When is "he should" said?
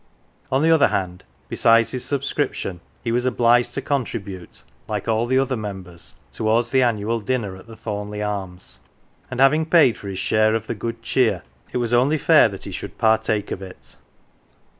12.63-12.97